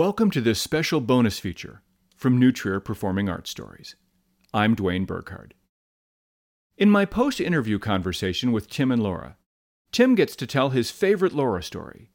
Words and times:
Welcome 0.00 0.30
to 0.30 0.40
this 0.40 0.58
special 0.58 1.02
bonus 1.02 1.38
feature 1.38 1.82
from 2.16 2.38
New 2.38 2.52
Trier 2.52 2.80
Performing 2.80 3.28
Arts 3.28 3.50
Stories. 3.50 3.96
I'm 4.54 4.74
Dwayne 4.74 5.06
Burkhardt. 5.06 5.52
In 6.78 6.90
my 6.90 7.04
post 7.04 7.38
interview 7.38 7.78
conversation 7.78 8.50
with 8.50 8.70
Tim 8.70 8.90
and 8.90 9.02
Laura, 9.02 9.36
Tim 9.92 10.14
gets 10.14 10.34
to 10.36 10.46
tell 10.46 10.70
his 10.70 10.90
favorite 10.90 11.34
Laura 11.34 11.62
story. 11.62 12.12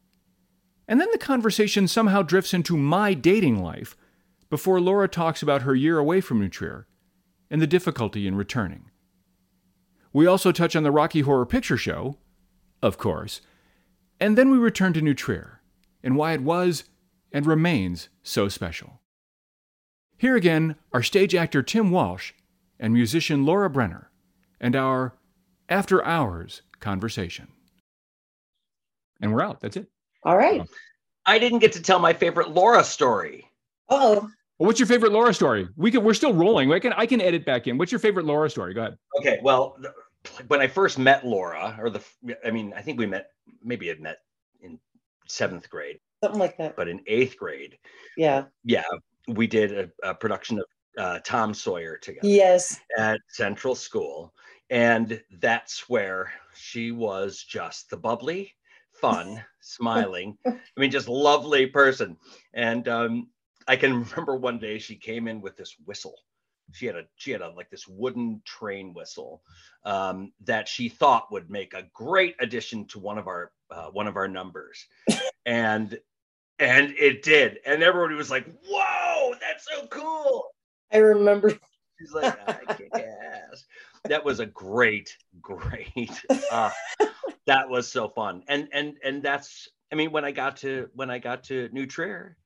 And 0.88 1.00
then 1.00 1.10
the 1.12 1.20
conversation 1.20 1.88
somehow 1.88 2.24
drifts 2.24 2.56
into 2.56 2.76
my 2.76 3.14
dating 3.14 3.62
life 3.62 3.96
before 4.50 4.82
Laura 4.82 5.08
talks 5.08 5.44
about 5.44 5.62
her 5.62 5.76
year 5.76 6.00
away 6.00 6.22
from 6.22 6.40
New 6.40 6.50
Trier 6.50 6.88
and 7.52 7.62
the 7.62 7.68
difficulty 7.68 8.26
in 8.26 8.34
returning. 8.34 8.90
We 10.12 10.26
also 10.26 10.52
touch 10.52 10.76
on 10.76 10.82
the 10.82 10.90
Rocky 10.90 11.22
Horror 11.22 11.46
Picture 11.46 11.78
Show, 11.78 12.18
of 12.82 12.98
course, 12.98 13.42
and 14.20 14.36
then 14.36 14.50
we 14.50 14.58
return 14.58 14.94
to 14.94 15.02
New 15.02 15.14
Trier 15.14 15.62
and 16.04 16.16
why 16.16 16.34
it 16.34 16.42
was 16.42 16.86
and 17.36 17.46
remains 17.46 18.08
so 18.24 18.48
special. 18.48 19.02
Here 20.18 20.38
again 20.38 20.78
are 20.94 21.04
stage 21.04 21.36
actor 21.36 21.62
Tim 21.62 21.92
Walsh 21.92 22.32
and 22.80 22.94
musician 22.94 23.46
Laura 23.46 23.70
Brenner 23.70 24.10
and 24.62 24.74
our 24.74 25.18
After 25.68 26.04
Hours 26.06 26.62
conversation. 26.80 27.50
And 29.22 29.34
we're 29.34 29.42
out. 29.42 29.60
That's 29.60 29.76
it. 29.76 29.88
All 30.24 30.38
right. 30.38 30.62
Um, 30.62 30.68
I 31.26 31.38
didn't 31.38 31.60
get 31.60 31.74
to 31.74 31.82
tell 31.82 32.00
my 32.00 32.14
favorite 32.14 32.52
Laura 32.52 32.86
story. 32.86 33.52
Oh, 33.90 34.30
Well, 34.58 34.68
what's 34.68 34.80
your 34.80 34.88
favorite 34.88 35.12
Laura 35.12 35.34
story? 35.34 35.68
We 35.76 35.92
can, 35.92 36.06
we're 36.06 36.14
still 36.14 36.34
rolling. 36.34 36.72
I 36.72 36.80
can, 36.80 36.94
I 36.94 37.06
can 37.06 37.20
edit 37.20 37.46
back 37.46 37.68
in. 37.68 37.78
What's 37.78 37.92
your 37.92 38.00
favorite 38.00 38.26
Laura 38.26 38.50
story? 38.50 38.74
Go 38.74 38.80
ahead. 38.80 38.98
Okay, 39.20 39.40
well, 39.44 39.78
when 40.48 40.62
I 40.62 40.68
first 40.68 40.98
met 40.98 41.28
Laura, 41.28 41.78
or 41.82 41.90
the, 41.90 42.02
I 42.46 42.52
mean, 42.52 42.74
I 42.78 42.82
think 42.82 42.98
we 42.98 43.06
met, 43.06 43.32
maybe 43.62 43.90
had 43.90 44.00
met 44.00 44.20
in 44.62 44.80
seventh 45.28 45.70
grade, 45.70 46.00
something 46.26 46.40
like 46.40 46.58
that. 46.58 46.76
but 46.76 46.88
in 46.88 47.02
eighth 47.08 47.38
grade, 47.38 47.78
Yeah. 48.18 48.46
yeah, 48.64 48.84
we 49.28 49.48
did 49.48 49.72
a, 50.04 50.10
a 50.10 50.14
production 50.16 50.60
of 50.60 50.66
uh, 50.98 51.20
Tom 51.26 51.54
Sawyer 51.54 51.98
together 51.98 52.28
Yes. 52.28 52.80
at 52.98 53.20
Central 53.30 53.76
School, 53.76 54.34
and 54.70 55.22
that's 55.40 55.90
where 55.90 56.32
she 56.56 56.92
was 56.92 57.44
just 57.44 57.90
the 57.90 57.98
bubbly, 57.98 58.54
fun, 58.94 59.44
smiling, 59.62 60.38
I 60.46 60.58
mean, 60.78 60.92
just 60.92 61.08
lovely 61.10 61.68
person. 61.68 62.18
And 62.54 62.88
um, 62.88 63.30
I 63.68 63.76
can 63.76 64.04
remember 64.04 64.36
one 64.38 64.58
day 64.60 64.80
she 64.80 64.96
came 64.96 65.28
in 65.28 65.42
with 65.42 65.58
this 65.58 65.76
whistle. 65.86 66.16
She 66.72 66.88
had 66.88 66.96
a 66.96 67.04
she 67.16 67.30
had 67.32 67.42
a 67.42 67.50
like 67.50 67.70
this 67.70 67.88
wooden 67.88 68.42
train 68.44 68.94
whistle 68.94 69.44
um, 69.84 70.32
that 70.46 70.68
she 70.68 70.90
thought 70.90 71.32
would 71.32 71.48
make 71.50 71.76
a 71.76 71.84
great 71.94 72.36
addition 72.40 72.88
to 72.88 73.00
one 73.00 73.20
of 73.20 73.28
our 73.28 73.52
uh, 73.70 73.90
one 73.92 74.08
of 74.08 74.16
our 74.16 74.28
numbers, 74.28 74.84
and 75.46 76.00
and 76.60 76.94
it 76.98 77.24
did. 77.24 77.60
And 77.66 77.84
everybody 77.84 78.16
was 78.16 78.30
like, 78.32 78.46
"Whoa, 78.68 79.36
that's 79.40 79.66
so 79.70 79.88
cool!" 79.88 80.48
I 80.92 80.98
remember. 80.98 81.50
She's 82.00 82.12
like, 82.14 82.38
I 82.48 82.60
guess. 82.94 83.66
That 84.06 84.24
was 84.24 84.40
a 84.40 84.46
great, 84.46 85.18
great. 85.42 86.12
Uh, 86.52 86.70
that 87.48 87.70
was 87.70 87.92
so 87.92 88.10
fun, 88.10 88.44
and 88.48 88.68
and 88.74 88.98
and 89.04 89.24
that's. 89.24 89.70
I 89.92 89.96
mean, 89.96 90.12
when 90.12 90.26
I 90.26 90.32
got 90.32 90.58
to 90.58 90.90
when 90.94 91.10
I 91.10 91.20
got 91.20 91.44
to 91.46 91.70
New 91.72 91.86
Trier, 91.86 92.38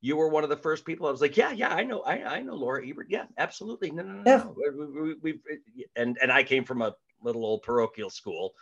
you 0.00 0.16
were 0.16 0.28
one 0.28 0.44
of 0.44 0.50
the 0.50 0.56
first 0.56 0.84
people. 0.84 1.06
I 1.06 1.10
was 1.10 1.20
like, 1.20 1.36
yeah, 1.36 1.52
yeah, 1.52 1.74
I 1.74 1.84
know, 1.84 2.00
I 2.02 2.22
I 2.22 2.42
know 2.42 2.54
Laura 2.54 2.86
Ebert. 2.86 3.06
Yeah, 3.08 3.24
absolutely. 3.38 3.90
No, 3.90 4.02
no, 4.02 4.12
no, 4.12 4.22
Yeah. 4.26 4.36
no. 4.38 4.56
We, 4.56 5.14
we, 5.14 5.40
we- 5.74 5.86
and 5.96 6.18
and 6.20 6.30
I 6.30 6.42
came 6.42 6.64
from 6.64 6.82
a 6.82 6.94
little 7.22 7.44
old 7.44 7.62
parochial 7.62 8.10
school 8.10 8.52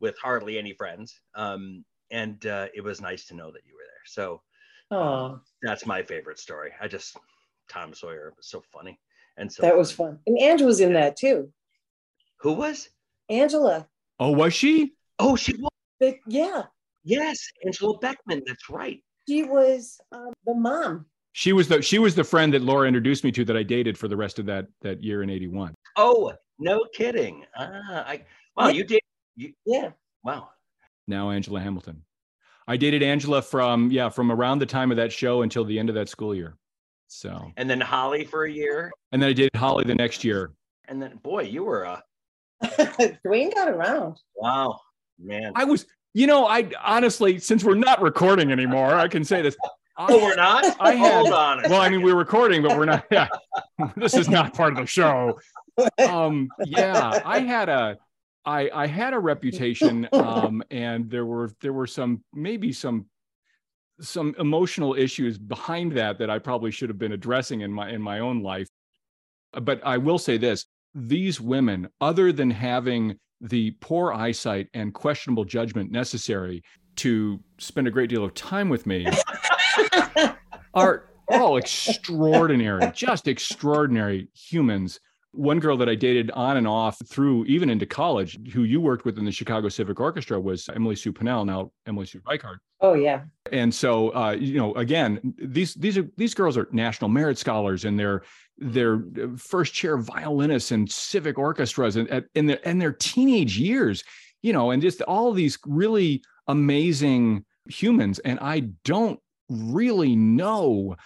with 0.00 0.18
hardly 0.18 0.58
any 0.58 0.72
friends. 0.72 1.20
Um, 1.34 1.84
and 2.10 2.44
uh, 2.46 2.66
it 2.74 2.82
was 2.82 3.00
nice 3.00 3.26
to 3.26 3.34
know 3.34 3.52
that 3.52 3.62
you 3.66 3.74
were 3.74 3.84
there. 3.86 4.04
So 4.06 4.42
Oh, 4.90 5.40
that's 5.62 5.86
my 5.86 6.02
favorite 6.02 6.38
story. 6.38 6.70
I 6.80 6.88
just 6.88 7.16
Tom 7.70 7.94
Sawyer 7.94 8.32
was 8.36 8.48
so 8.48 8.62
funny 8.72 8.98
and 9.36 9.50
so 9.52 9.62
that 9.62 9.76
was 9.76 9.92
fun. 9.92 10.18
And 10.26 10.38
Angela 10.40 10.66
was 10.68 10.80
in 10.80 10.92
that 10.94 11.16
too. 11.16 11.52
Who 12.40 12.52
was? 12.54 12.88
Angela. 13.28 13.86
Oh, 14.18 14.32
was 14.32 14.52
she? 14.54 14.94
Oh, 15.18 15.36
she 15.36 15.52
was. 15.56 15.70
But 16.00 16.16
yeah, 16.26 16.62
Yes, 17.04 17.38
Angela 17.64 17.98
Beckman. 17.98 18.42
That's 18.46 18.68
right. 18.68 19.02
she 19.28 19.44
was 19.44 19.98
um, 20.12 20.32
the 20.46 20.54
mom. 20.54 21.06
She 21.32 21.52
was 21.52 21.68
the, 21.68 21.80
she 21.80 21.98
was 21.98 22.14
the 22.14 22.24
friend 22.24 22.52
that 22.54 22.62
Laura 22.62 22.88
introduced 22.88 23.22
me 23.22 23.30
to 23.32 23.44
that 23.44 23.56
I 23.56 23.62
dated 23.62 23.96
for 23.96 24.08
the 24.08 24.16
rest 24.16 24.38
of 24.38 24.46
that, 24.46 24.66
that 24.82 25.02
year 25.02 25.22
in 25.22 25.30
81. 25.30 25.74
Oh, 25.96 26.32
no 26.58 26.84
kidding. 26.92 27.44
Ah, 27.56 28.04
I 28.06 28.24
wow, 28.56 28.66
Yeah. 28.66 28.72
you 28.72 28.84
did. 28.84 29.00
You 29.36 29.52
Yeah. 29.64 29.90
wow. 30.24 30.50
Now 31.06 31.30
Angela 31.30 31.60
Hamilton. 31.60 32.02
I 32.70 32.76
dated 32.76 33.02
Angela 33.02 33.42
from, 33.42 33.90
yeah, 33.90 34.08
from 34.08 34.30
around 34.30 34.60
the 34.60 34.66
time 34.66 34.92
of 34.92 34.96
that 34.98 35.12
show 35.12 35.42
until 35.42 35.64
the 35.64 35.76
end 35.76 35.88
of 35.88 35.96
that 35.96 36.08
school 36.08 36.32
year. 36.36 36.56
So, 37.08 37.50
And 37.56 37.68
then 37.68 37.80
Holly 37.80 38.24
for 38.24 38.44
a 38.44 38.50
year, 38.52 38.92
and 39.10 39.20
then 39.20 39.28
I 39.30 39.32
dated 39.32 39.56
Holly 39.56 39.82
the 39.84 39.96
next 39.96 40.22
year. 40.22 40.52
and 40.86 41.02
then 41.02 41.16
boy, 41.16 41.42
you 41.42 41.64
were 41.64 41.82
a 41.82 42.02
Dwayne 43.26 43.52
got 43.52 43.68
around. 43.68 44.18
wow, 44.36 44.78
man. 45.18 45.50
I 45.56 45.64
was, 45.64 45.84
you 46.14 46.28
know, 46.28 46.46
I 46.46 46.70
honestly, 46.84 47.40
since 47.40 47.64
we're 47.64 47.74
not 47.74 48.00
recording 48.00 48.52
anymore, 48.52 48.94
I 48.94 49.08
can 49.08 49.24
say 49.24 49.42
this. 49.42 49.56
oh, 49.98 50.22
we're 50.22 50.36
not. 50.36 50.64
I 50.78 50.94
had- 50.94 51.12
Hold 51.12 51.32
on. 51.32 51.64
a 51.64 51.68
well, 51.68 51.80
I 51.80 51.88
mean, 51.88 52.02
we're 52.02 52.14
recording, 52.14 52.62
but 52.62 52.78
we're 52.78 52.84
not. 52.84 53.04
Yeah, 53.10 53.26
this 53.96 54.14
is 54.14 54.28
not 54.28 54.54
part 54.54 54.74
of 54.74 54.78
the 54.78 54.86
show. 54.86 55.40
Um, 56.08 56.48
yeah, 56.64 57.20
I 57.24 57.40
had 57.40 57.68
a, 57.68 57.96
I 58.44 58.70
I 58.72 58.86
had 58.86 59.14
a 59.14 59.18
reputation, 59.18 60.08
um, 60.12 60.62
and 60.70 61.10
there 61.10 61.26
were 61.26 61.50
there 61.60 61.72
were 61.72 61.86
some 61.86 62.22
maybe 62.32 62.72
some 62.72 63.06
some 64.00 64.34
emotional 64.38 64.94
issues 64.94 65.38
behind 65.38 65.92
that 65.92 66.18
that 66.18 66.30
I 66.30 66.38
probably 66.38 66.70
should 66.70 66.88
have 66.88 66.98
been 66.98 67.12
addressing 67.12 67.60
in 67.60 67.72
my 67.72 67.90
in 67.90 68.00
my 68.00 68.20
own 68.20 68.42
life. 68.42 68.68
But 69.52 69.80
I 69.84 69.98
will 69.98 70.18
say 70.18 70.38
this: 70.38 70.66
these 70.94 71.40
women, 71.40 71.88
other 72.00 72.32
than 72.32 72.50
having 72.50 73.18
the 73.40 73.72
poor 73.80 74.12
eyesight 74.12 74.68
and 74.74 74.92
questionable 74.92 75.44
judgment 75.44 75.90
necessary 75.90 76.62
to 76.96 77.40
spend 77.58 77.86
a 77.88 77.90
great 77.90 78.10
deal 78.10 78.24
of 78.24 78.34
time 78.34 78.68
with 78.68 78.86
me 78.86 79.06
are 80.74 81.06
all 81.30 81.56
extraordinary, 81.56 82.90
just 82.92 83.28
extraordinary 83.28 84.28
humans. 84.34 85.00
One 85.32 85.60
girl 85.60 85.76
that 85.76 85.88
I 85.88 85.94
dated 85.94 86.30
on 86.32 86.56
and 86.56 86.66
off 86.66 86.98
through 87.06 87.44
even 87.44 87.70
into 87.70 87.86
college, 87.86 88.38
who 88.52 88.64
you 88.64 88.80
worked 88.80 89.04
with 89.04 89.16
in 89.16 89.24
the 89.24 89.30
Chicago 89.30 89.68
Civic 89.68 90.00
Orchestra, 90.00 90.40
was 90.40 90.68
Emily 90.74 90.96
Sue 90.96 91.12
Pennell, 91.12 91.44
now 91.44 91.70
Emily 91.86 92.06
Sue 92.06 92.20
Reichart. 92.20 92.56
Oh 92.80 92.94
yeah. 92.94 93.22
And 93.52 93.72
so, 93.72 94.14
uh, 94.14 94.32
you 94.32 94.58
know, 94.58 94.74
again, 94.74 95.20
these 95.38 95.74
these 95.74 95.96
are 95.96 96.08
these 96.16 96.34
girls 96.34 96.56
are 96.56 96.68
national 96.72 97.10
merit 97.10 97.38
scholars, 97.38 97.84
and 97.84 97.98
they're 97.98 98.22
they're 98.58 99.04
first 99.36 99.72
chair 99.72 99.96
violinists 99.98 100.72
and 100.72 100.90
civic 100.90 101.38
orchestras, 101.38 101.96
and 101.96 102.08
at- 102.10 102.26
in 102.34 102.46
their 102.46 102.58
in 102.64 102.78
their 102.78 102.92
teenage 102.92 103.56
years, 103.58 104.02
you 104.42 104.52
know, 104.52 104.70
and 104.70 104.82
just 104.82 105.00
all 105.02 105.32
these 105.32 105.58
really 105.64 106.22
amazing 106.48 107.44
humans. 107.68 108.18
And 108.20 108.38
I 108.40 108.70
don't 108.84 109.20
really 109.48 110.16
know 110.16 110.96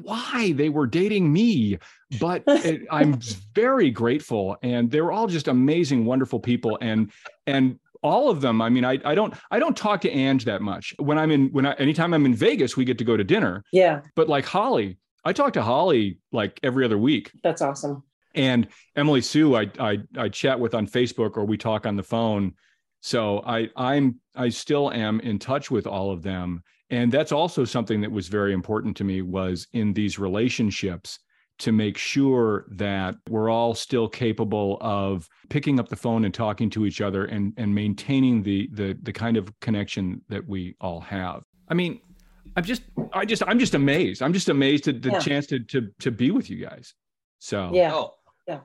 why 0.00 0.52
they 0.52 0.70
were 0.70 0.86
dating 0.86 1.32
me, 1.32 1.78
but 2.20 2.42
it, 2.46 2.82
I'm 2.90 3.18
very 3.54 3.90
grateful, 3.90 4.56
and 4.62 4.90
they 4.90 5.00
were 5.00 5.12
all 5.12 5.26
just 5.26 5.48
amazing, 5.48 6.04
wonderful 6.04 6.40
people, 6.40 6.78
and 6.80 7.10
and 7.46 7.78
all 8.02 8.28
of 8.30 8.40
them. 8.40 8.60
I 8.60 8.68
mean, 8.68 8.84
I 8.84 8.98
I 9.04 9.14
don't 9.14 9.34
I 9.50 9.58
don't 9.58 9.76
talk 9.76 10.00
to 10.02 10.10
Ange 10.10 10.44
that 10.44 10.62
much 10.62 10.94
when 10.98 11.18
I'm 11.18 11.30
in 11.30 11.48
when 11.48 11.66
I 11.66 11.72
anytime 11.74 12.12
I'm 12.14 12.26
in 12.26 12.34
Vegas, 12.34 12.76
we 12.76 12.84
get 12.84 12.98
to 12.98 13.04
go 13.04 13.16
to 13.16 13.24
dinner, 13.24 13.64
Yeah. 13.72 14.00
but 14.14 14.28
like 14.28 14.44
Holly, 14.44 14.98
I 15.24 15.32
talk 15.32 15.54
to 15.54 15.62
Holly 15.62 16.18
like 16.32 16.60
every 16.62 16.84
other 16.84 16.98
week. 16.98 17.30
That's 17.42 17.62
awesome. 17.62 18.02
And 18.34 18.68
Emily 18.96 19.20
Sue, 19.22 19.56
I 19.56 19.70
I 19.78 19.98
I 20.18 20.28
chat 20.28 20.58
with 20.60 20.74
on 20.74 20.86
Facebook 20.86 21.36
or 21.36 21.44
we 21.44 21.56
talk 21.56 21.86
on 21.86 21.96
the 21.96 22.02
phone. 22.02 22.54
So 23.00 23.42
I 23.46 23.70
I'm 23.76 24.20
I 24.34 24.48
still 24.50 24.90
am 24.92 25.20
in 25.20 25.38
touch 25.38 25.70
with 25.70 25.86
all 25.86 26.10
of 26.10 26.22
them. 26.22 26.62
And 26.90 27.10
that's 27.10 27.32
also 27.32 27.64
something 27.64 28.02
that 28.02 28.12
was 28.12 28.28
very 28.28 28.52
important 28.52 28.96
to 28.98 29.04
me 29.04 29.22
was 29.22 29.66
in 29.72 29.94
these 29.94 30.18
relationships 30.18 31.18
to 31.58 31.72
make 31.72 31.96
sure 31.96 32.64
that 32.72 33.14
we're 33.28 33.48
all 33.48 33.74
still 33.74 34.08
capable 34.08 34.78
of 34.80 35.28
picking 35.50 35.78
up 35.78 35.88
the 35.88 35.96
phone 35.96 36.24
and 36.24 36.34
talking 36.34 36.68
to 36.70 36.84
each 36.86 37.00
other 37.00 37.24
and 37.26 37.52
and 37.56 37.74
maintaining 37.74 38.42
the 38.42 38.68
the 38.72 38.98
the 39.02 39.12
kind 39.12 39.36
of 39.36 39.52
connection 39.60 40.20
that 40.28 40.46
we 40.48 40.74
all 40.80 41.00
have. 41.00 41.44
I 41.68 41.74
mean, 41.74 42.00
I'm 42.56 42.64
just 42.64 42.82
I 43.12 43.24
just 43.24 43.42
I'm 43.46 43.58
just 43.58 43.74
amazed. 43.74 44.22
I'm 44.22 44.32
just 44.32 44.48
amazed 44.48 44.88
at 44.88 45.02
the 45.02 45.10
Yeah. 45.12 45.18
chance 45.20 45.46
to 45.48 45.60
to 45.60 45.88
to 46.00 46.10
be 46.10 46.30
with 46.30 46.50
you 46.50 46.64
guys. 46.64 46.94
So 47.38 47.70
Yeah. 47.72 47.94
Oh, 47.94 48.14
Yeah. 48.48 48.60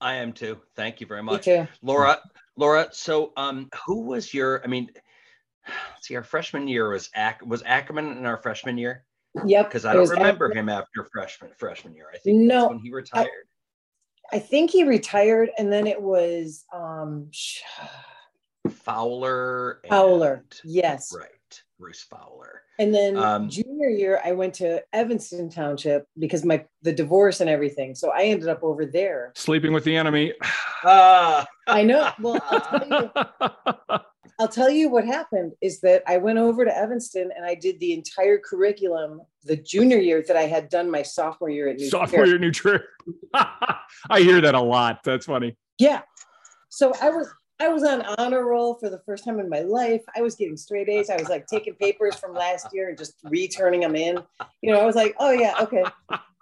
I 0.00 0.14
am 0.14 0.32
too. 0.32 0.60
Thank 0.76 1.00
you 1.00 1.06
very 1.06 1.22
Me 1.22 1.32
much, 1.32 1.44
too. 1.44 1.66
Laura. 1.82 2.18
Laura. 2.56 2.88
So, 2.92 3.32
um, 3.36 3.68
who 3.86 4.02
was 4.02 4.34
your? 4.34 4.62
I 4.64 4.66
mean, 4.66 4.90
see, 6.00 6.16
our 6.16 6.24
freshman 6.24 6.66
year 6.66 6.90
was 6.90 7.10
Ack 7.14 7.40
was 7.46 7.62
Ackerman 7.64 8.16
in 8.16 8.26
our 8.26 8.38
freshman 8.38 8.76
year 8.78 9.04
Yep. 9.46 9.66
because 9.68 9.84
I 9.84 9.92
don't 9.92 10.08
remember 10.08 10.46
after- 10.46 10.58
him 10.58 10.68
after 10.68 11.04
freshman 11.12 11.50
freshman 11.56 11.94
year. 11.94 12.06
I 12.12 12.18
think 12.18 12.38
No, 12.40 12.60
that's 12.62 12.68
when 12.70 12.78
he 12.80 12.90
retired. 12.92 13.28
I 14.32 14.38
think 14.38 14.70
he 14.70 14.84
retired, 14.84 15.50
and 15.58 15.72
then 15.72 15.86
it 15.86 16.00
was 16.00 16.64
um 16.72 17.30
Fowler. 18.68 19.80
Fowler. 19.88 20.34
and- 20.34 20.60
Yes. 20.64 21.14
Right. 21.16 21.28
Bruce 21.78 22.02
Fowler. 22.02 22.62
And 22.80 22.92
then 22.94 23.16
Um, 23.16 23.48
junior 23.48 23.88
year, 23.88 24.20
I 24.24 24.32
went 24.32 24.54
to 24.56 24.82
Evanston 24.92 25.48
Township 25.48 26.06
because 26.18 26.44
my 26.44 26.64
the 26.82 26.92
divorce 26.92 27.40
and 27.40 27.48
everything. 27.48 27.94
So 27.94 28.10
I 28.10 28.24
ended 28.24 28.48
up 28.48 28.62
over 28.62 28.84
there. 28.84 29.32
Sleeping 29.36 29.72
with 29.72 29.84
the 29.84 29.96
enemy. 29.96 30.34
Ah, 30.84 31.44
I 31.66 31.82
know. 31.82 32.08
Well, 32.20 32.38
I'll 32.50 32.60
tell 32.60 32.88
you, 32.88 33.98
I'll 34.38 34.48
tell 34.48 34.70
you 34.70 34.88
what 34.88 35.04
happened 35.04 35.52
is 35.60 35.80
that 35.80 36.02
I 36.06 36.18
went 36.18 36.38
over 36.38 36.64
to 36.64 36.76
Evanston 36.76 37.30
and 37.36 37.44
I 37.44 37.54
did 37.54 37.78
the 37.80 37.92
entire 37.92 38.38
curriculum 38.38 39.22
the 39.44 39.56
junior 39.56 39.98
year 39.98 40.22
that 40.26 40.36
I 40.36 40.42
had 40.42 40.68
done 40.68 40.90
my 40.90 41.02
sophomore 41.02 41.50
year 41.50 41.68
at 41.68 41.76
New 41.76 41.88
Sophomore 41.88 42.26
year, 42.26 42.38
New 42.38 42.52
Trier. 42.52 42.84
I 43.34 44.20
hear 44.20 44.40
that 44.40 44.54
a 44.54 44.60
lot. 44.60 45.02
That's 45.04 45.26
funny. 45.26 45.56
Yeah. 45.78 46.02
So 46.68 46.92
I 47.00 47.10
was 47.10 47.28
I 47.60 47.68
was 47.68 47.82
on 47.82 48.02
honor 48.18 48.44
roll 48.44 48.74
for 48.74 48.88
the 48.88 49.00
first 49.04 49.24
time 49.24 49.40
in 49.40 49.48
my 49.48 49.60
life. 49.60 50.02
I 50.16 50.22
was 50.22 50.36
getting 50.36 50.56
straight 50.56 50.88
A's. 50.88 51.10
I 51.10 51.16
was 51.16 51.28
like 51.28 51.46
taking 51.46 51.74
papers 51.74 52.14
from 52.14 52.32
last 52.32 52.68
year 52.72 52.88
and 52.88 52.96
just 52.96 53.14
returning 53.24 53.80
them 53.80 53.96
in. 53.96 54.18
You 54.62 54.72
know, 54.72 54.80
I 54.80 54.86
was 54.86 54.94
like, 54.94 55.16
oh 55.18 55.32
yeah, 55.32 55.54
okay. 55.62 55.82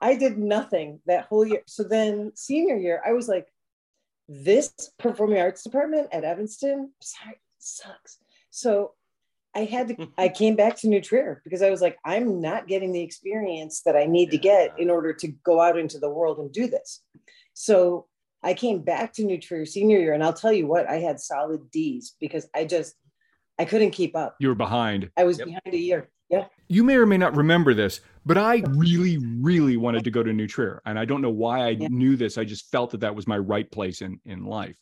I 0.03 0.15
did 0.15 0.37
nothing 0.37 1.01
that 1.07 1.25
whole 1.25 1.47
year. 1.47 1.63
So 1.67 1.85
then 1.85 2.33
senior 2.35 2.77
year, 2.77 3.03
I 3.07 3.13
was 3.13 3.29
like, 3.29 3.49
this 4.29 4.73
performing 4.99 5.39
arts 5.39 5.63
department 5.63 6.09
at 6.13 6.25
Evanston, 6.25 6.93
sorry, 7.01 7.37
sucks. 7.67 8.19
So 8.51 8.93
I 9.55 9.65
had 9.65 9.89
to, 9.89 10.09
I 10.19 10.29
came 10.29 10.57
back 10.57 10.77
to 10.79 10.89
New 10.89 11.01
Trier 11.01 11.41
because 11.45 11.63
I 11.63 11.71
was 11.71 11.81
like, 11.81 11.99
I'm 12.05 12.41
not 12.41 12.69
getting 12.69 12.93
the 12.93 13.03
experience 13.03 13.83
that 13.83 13.97
I 13.97 14.07
need 14.07 14.31
to 14.31 14.39
get 14.39 14.75
in 14.79 14.91
order 14.91 15.13
to 15.13 15.29
go 15.29 15.61
out 15.61 15.79
into 15.79 15.99
the 15.99 16.11
world 16.11 16.39
and 16.39 16.53
do 16.53 16.67
this. 16.67 17.03
So 17.55 18.07
I 18.43 18.55
came 18.55 18.83
back 18.83 19.13
to 19.15 19.25
New 19.25 19.41
Trier 19.41 19.67
senior 19.67 19.99
year, 19.99 20.13
and 20.13 20.23
I'll 20.23 20.33
tell 20.33 20.53
you 20.53 20.67
what, 20.67 20.89
I 20.89 20.97
had 20.97 21.19
solid 21.21 21.71
D's 21.71 22.15
because 22.21 22.49
I 22.55 22.65
just 22.65 22.95
I 23.59 23.65
couldn't 23.65 23.93
keep 23.93 24.15
up. 24.15 24.37
You 24.39 24.49
were 24.49 24.55
behind. 24.55 25.11
I 25.17 25.25
was 25.25 25.39
Yep. 25.39 25.47
behind 25.47 25.75
a 25.75 25.79
year. 25.79 26.11
Yeah. 26.29 26.47
You 26.69 26.85
may 26.85 26.97
or 26.97 27.07
may 27.07 27.17
not 27.17 27.37
remember 27.37 27.73
this, 27.73 28.01
but 28.27 28.37
I 28.37 28.63
really, 28.69 29.19
really 29.19 29.77
wanted 29.77 30.05
to 30.05 30.11
go 30.11 30.23
to 30.23 30.33
New 30.33 30.47
Trier. 30.47 30.83
And 30.85 30.99
I 30.99 31.05
don't 31.07 31.23
know 31.23 31.31
why 31.31 31.61
I 31.61 31.71
Yeah. 31.71 31.89
knew 31.91 32.17
this. 32.17 32.37
I 32.37 32.45
just 32.45 32.71
felt 32.71 32.91
that 32.91 33.01
that 33.01 33.15
was 33.15 33.27
my 33.27 33.39
right 33.39 33.71
place 33.71 34.03
in, 34.03 34.21
in 34.27 34.45
life. 34.45 34.77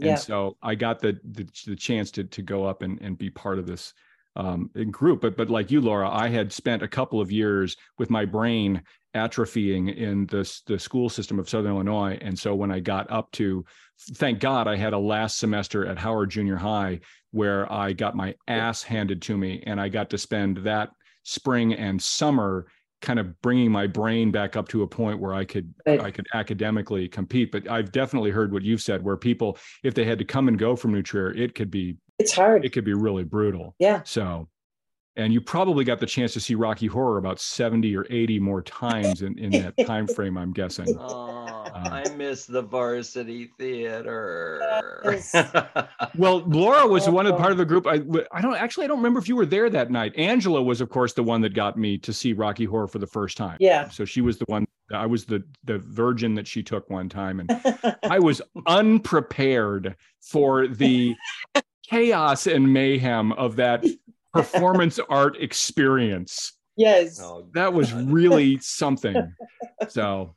And 0.00 0.18
so 0.18 0.56
I 0.62 0.74
got 0.74 1.00
the, 1.00 1.18
the, 1.24 1.48
the 1.66 1.76
chance 1.76 2.10
to, 2.12 2.24
to 2.24 2.42
go 2.42 2.64
up 2.64 2.82
and, 2.82 3.00
and 3.00 3.16
be 3.16 3.30
part 3.30 3.58
of 3.58 3.66
this 3.66 3.94
um, 4.36 4.70
group. 4.90 5.22
But, 5.22 5.36
but 5.36 5.48
like 5.48 5.70
you, 5.70 5.80
Laura, 5.80 6.08
I 6.08 6.28
had 6.28 6.52
spent 6.52 6.82
a 6.82 6.88
couple 6.88 7.20
of 7.20 7.32
years 7.32 7.76
with 7.98 8.10
my 8.10 8.24
brain 8.24 8.82
atrophying 9.14 9.96
in 9.96 10.26
the, 10.26 10.60
the 10.66 10.78
school 10.78 11.08
system 11.08 11.38
of 11.38 11.48
Southern 11.48 11.72
Illinois. 11.72 12.18
And 12.20 12.38
so 12.38 12.54
when 12.54 12.70
I 12.70 12.80
got 12.80 13.10
up 13.10 13.30
to, 13.32 13.64
thank 14.14 14.40
God 14.40 14.68
I 14.68 14.76
had 14.76 14.92
a 14.92 14.98
last 14.98 15.38
semester 15.38 15.86
at 15.86 15.98
Howard 15.98 16.30
Junior 16.30 16.56
High 16.56 17.00
where 17.30 17.70
I 17.72 17.92
got 17.92 18.14
my 18.14 18.34
ass 18.46 18.82
handed 18.82 19.22
to 19.22 19.36
me 19.36 19.62
and 19.66 19.80
I 19.80 19.88
got 19.88 20.10
to 20.10 20.18
spend 20.18 20.58
that 20.58 20.90
spring 21.22 21.72
and 21.72 22.00
summer 22.00 22.66
kind 23.02 23.18
of 23.18 23.40
bringing 23.42 23.70
my 23.70 23.86
brain 23.86 24.30
back 24.30 24.56
up 24.56 24.68
to 24.68 24.82
a 24.82 24.86
point 24.86 25.20
where 25.20 25.34
I 25.34 25.44
could 25.44 25.72
Right. 25.86 26.00
I 26.00 26.10
could 26.10 26.26
academically 26.34 27.08
compete 27.08 27.52
but 27.52 27.68
I've 27.70 27.92
definitely 27.92 28.30
heard 28.30 28.52
what 28.52 28.62
you've 28.62 28.80
said 28.82 29.04
where 29.04 29.16
people 29.16 29.58
if 29.84 29.94
they 29.94 30.04
had 30.04 30.18
to 30.18 30.24
come 30.24 30.48
and 30.48 30.58
go 30.58 30.74
from 30.76 30.92
New 30.92 31.02
Trier 31.02 31.32
it 31.32 31.54
could 31.54 31.70
be 31.70 31.96
It's 32.18 32.32
hard. 32.32 32.64
it 32.64 32.70
could 32.72 32.84
be 32.84 32.94
really 32.94 33.24
brutal 33.24 33.74
Yeah. 33.78 34.00
so 34.04 34.48
and 35.18 35.32
you 35.32 35.40
probably 35.40 35.84
got 35.84 35.98
the 35.98 36.06
chance 36.06 36.32
to 36.34 36.40
see 36.40 36.54
Rocky 36.54 36.86
Horror 36.86 37.16
about 37.18 37.40
70 37.40 37.96
or 37.96 38.06
80 38.10 38.38
more 38.38 38.60
times 38.62 39.22
in, 39.22 39.38
in 39.38 39.50
that 39.52 39.74
time 39.86 40.06
frame 40.06 40.36
I'm 40.36 40.52
guessing 40.52 40.94
oh, 40.98 41.55
I 41.84 42.08
miss 42.16 42.46
the 42.46 42.62
varsity 42.62 43.50
theater. 43.58 45.00
Yes. 45.04 45.34
Well, 46.18 46.38
Laura 46.46 46.86
was 46.86 47.04
the 47.04 47.10
one 47.10 47.26
of 47.26 47.36
part 47.36 47.52
of 47.52 47.58
the 47.58 47.64
group. 47.66 47.86
I 47.86 48.00
I 48.32 48.40
don't 48.40 48.54
actually 48.54 48.84
I 48.84 48.88
don't 48.88 48.96
remember 48.98 49.18
if 49.20 49.28
you 49.28 49.36
were 49.36 49.44
there 49.44 49.68
that 49.68 49.90
night. 49.90 50.14
Angela 50.16 50.62
was, 50.62 50.80
of 50.80 50.88
course, 50.88 51.12
the 51.12 51.22
one 51.22 51.42
that 51.42 51.52
got 51.52 51.76
me 51.76 51.98
to 51.98 52.12
see 52.12 52.32
Rocky 52.32 52.64
Horror 52.64 52.88
for 52.88 52.98
the 52.98 53.06
first 53.06 53.36
time. 53.36 53.58
Yeah. 53.60 53.88
So 53.90 54.04
she 54.06 54.22
was 54.22 54.38
the 54.38 54.46
one. 54.46 54.66
I 54.92 55.04
was 55.04 55.24
the 55.26 55.42
the 55.64 55.78
virgin 55.78 56.34
that 56.36 56.46
she 56.46 56.62
took 56.62 56.88
one 56.88 57.08
time, 57.10 57.40
and 57.40 57.50
I 58.04 58.18
was 58.18 58.40
unprepared 58.66 59.96
for 60.22 60.66
the 60.68 61.14
chaos 61.88 62.46
and 62.46 62.72
mayhem 62.72 63.32
of 63.32 63.56
that 63.56 63.84
performance 64.32 64.98
art 65.08 65.36
experience. 65.40 66.52
yes. 66.76 67.20
Oh, 67.22 67.48
That 67.54 67.72
was 67.72 67.92
really 67.92 68.58
something. 68.58 69.32
So, 69.88 70.34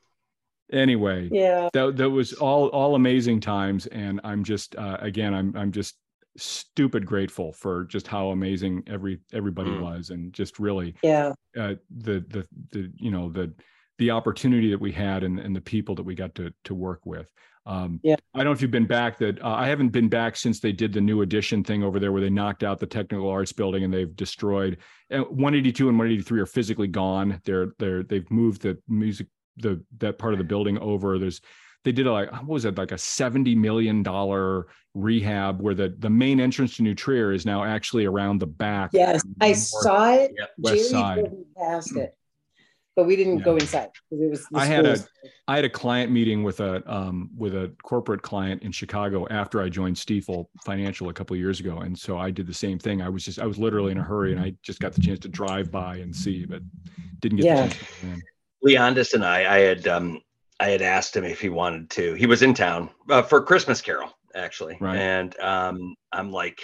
anyway, 0.72 1.30
Yeah. 1.32 1.70
that 1.74 1.98
that 1.98 2.10
was 2.10 2.34
all 2.34 2.68
all 2.70 2.96
amazing 2.96 3.40
times 3.40 3.88
and 3.88 4.20
i'm 4.24 4.44
just 4.44 4.76
uh, 4.76 4.98
again 5.00 5.34
i'm 5.34 5.56
i'm 5.56 5.72
just 5.72 5.98
stupid 6.38 7.06
grateful 7.06 7.52
for 7.52 7.86
just 7.86 8.08
how 8.08 8.30
amazing 8.30 8.84
every 8.88 9.20
everybody 9.34 9.72
Mm. 9.72 9.82
was 9.82 10.10
and 10.10 10.32
just 10.34 10.60
really 10.60 10.96
Yeah. 11.04 11.34
uh, 11.58 11.76
the 11.90 12.24
the 12.30 12.48
the 12.72 12.92
you 12.96 13.12
know 13.12 13.30
the 13.30 13.54
the 13.98 14.12
opportunity 14.12 14.70
that 14.70 14.80
we 14.80 14.92
had 14.94 15.24
and, 15.24 15.40
and 15.40 15.54
the 15.56 15.60
people 15.62 15.94
that 15.96 16.04
we 16.04 16.16
got 16.16 16.34
to 16.36 16.54
to 16.64 16.74
work 16.76 17.06
with 17.06 17.30
um 17.66 18.00
Yeah. 18.04 18.16
i 18.34 18.38
don't 18.40 18.46
know 18.46 18.52
if 18.52 18.62
you've 18.62 18.72
been 18.72 18.86
back 18.88 19.18
that 19.18 19.42
uh, 19.44 19.50
i 19.50 19.68
haven't 19.68 19.90
been 19.90 20.08
back 20.08 20.38
since 20.38 20.60
they 20.62 20.72
did 20.72 20.94
the 20.94 21.02
new 21.02 21.22
addition 21.24 21.64
thing 21.64 21.84
over 21.84 22.00
there 22.00 22.12
where 22.14 22.22
they 22.22 22.30
knocked 22.30 22.64
out 22.64 22.80
the 22.80 22.86
technical 22.88 23.30
arts 23.30 23.52
building 23.52 23.84
and 23.84 23.94
they've 23.94 24.16
destroyed 24.16 24.78
and 25.10 25.24
182 25.24 25.90
and 25.90 25.98
183 25.98 26.40
are 26.40 26.46
physically 26.46 26.88
gone 26.88 27.42
they're 27.44 27.74
they're 27.80 28.04
they've 28.04 28.30
moved 28.32 28.62
the 28.62 28.78
music 28.88 29.28
the 29.60 29.84
that 30.00 30.18
part 30.18 30.34
of 30.34 30.38
the 30.38 30.44
building 30.44 30.78
over 30.80 31.20
there's 31.20 31.42
they 31.86 31.92
did 31.92 32.08
a, 32.08 32.12
like 32.12 32.32
what 32.32 32.48
was 32.48 32.66
it 32.66 32.78
like 32.78 32.92
a 32.92 32.98
70 32.98 33.56
million 33.56 34.04
dollar 34.04 34.68
rehab 34.94 35.62
where 35.62 35.74
the 35.74 35.96
the 36.00 36.10
main 36.10 36.40
entrance 36.40 36.76
to 36.78 36.84
new 36.84 36.96
trier 36.96 37.32
is 37.32 37.46
now 37.46 37.64
actually 37.64 38.06
around 38.06 38.40
the 38.40 38.48
back 38.48 38.90
Yes. 38.94 39.22
I 39.42 39.48
North- 39.48 39.58
saw 39.60 40.14
it. 40.14 40.34
Yep. 40.38 40.50
West 40.58 40.76
Jerry 40.76 40.84
side. 40.90 41.20
drove 41.26 41.46
past 41.58 41.96
it, 41.96 42.18
but 42.96 43.06
we 43.06 43.16
didn't 43.16 43.38
Yeah. 43.40 43.44
go 43.46 43.56
inside 43.56 43.90
because 44.10 44.26
it 44.26 44.30
was. 44.30 44.46
the 44.52 44.58
I 44.60 44.66
had 44.66 44.86
a- 44.86 44.98
schools. 44.98 45.10
I 45.48 45.56
had 45.56 45.66
a 45.66 45.70
client 45.70 46.12
meeting 46.12 46.44
with 46.44 46.60
a 46.60 46.84
um, 46.92 47.30
with 47.38 47.56
a 47.56 47.72
corporate 47.84 48.22
client 48.24 48.62
in 48.64 48.72
Chicago 48.72 49.26
after 49.30 49.62
I 49.62 49.70
joined 49.70 49.96
Stifel 49.96 50.46
Financial 50.66 51.08
a 51.10 51.14
couple 51.14 51.34
of 51.36 51.40
years 51.40 51.60
ago, 51.60 51.78
and 51.80 51.98
so 51.98 52.18
I 52.18 52.30
did 52.30 52.46
the 52.46 52.54
same 52.54 52.78
thing. 52.78 53.02
I 53.02 53.10
was 53.10 53.24
just 53.24 53.40
I 53.40 53.46
was 53.46 53.58
literally 53.58 53.92
in 53.94 53.98
a 54.00 54.04
hurry, 54.04 54.32
and 54.34 54.42
I 54.42 54.54
just 54.64 54.80
got 54.82 54.92
the 54.94 55.02
chance 55.02 55.20
to 55.20 55.30
drive 55.30 55.72
by 55.72 55.98
and 55.98 56.14
see, 56.16 56.46
but 56.46 56.62
didn't 57.20 57.38
get 57.38 57.46
Yeah. 57.46 57.68
the 57.68 57.74
chance. 58.02 58.22
To. 58.62 58.68
Leondis 58.68 59.14
and 59.14 59.26
I, 59.26 59.56
I 59.56 59.60
had 59.60 59.88
um, 59.88 60.22
I 60.60 60.70
had 60.70 60.82
asked 60.82 61.16
him 61.16 61.24
if 61.24 61.40
he 61.40 61.50
wanted 61.50 61.90
to. 61.92 62.14
He 62.16 62.26
was 62.26 62.42
in 62.42 62.54
town 62.54 62.90
uh, 63.10 63.22
for 63.22 63.42
Christmas 63.42 63.82
Carol, 63.82 64.12
actually, 64.36 64.78
Right. 64.80 64.98
and 64.98 65.40
um, 65.40 65.96
I'm 66.12 66.32
like, 66.32 66.60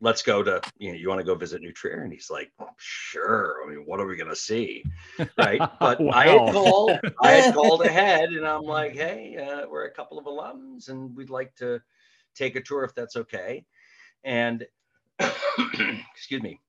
"Let's 0.00 0.22
go 0.22 0.42
to 0.42 0.62
you 0.78 0.92
know, 0.92 0.98
you 0.98 1.08
want 1.08 1.20
to 1.20 1.24
go 1.24 1.34
visit 1.34 1.60
New 1.60 1.72
Trier?" 1.72 2.02
And 2.02 2.12
he's 2.12 2.30
like, 2.30 2.50
"Sure." 2.78 3.60
I 3.64 3.68
mean, 3.68 3.84
what 3.84 4.00
are 4.00 4.06
we 4.06 4.16
gonna 4.16 4.34
see, 4.34 4.84
right? 5.36 5.60
But 5.80 6.00
I 6.12 6.28
had 6.28 6.52
called, 6.52 6.98
I 7.20 7.32
had 7.32 7.54
called 7.54 7.82
ahead, 7.82 8.30
and 8.30 8.46
I'm 8.46 8.62
like, 8.62 8.94
"Hey, 8.94 9.36
uh, 9.36 9.68
we're 9.68 9.84
a 9.84 9.92
couple 9.92 10.18
of 10.18 10.24
alums, 10.24 10.88
and 10.88 11.14
we'd 11.14 11.30
like 11.30 11.54
to 11.56 11.80
take 12.34 12.56
a 12.56 12.62
tour 12.62 12.84
if 12.84 12.94
that's 12.94 13.16
okay." 13.16 13.64
And 14.24 14.66
excuse 16.14 16.42
me, 16.42 16.60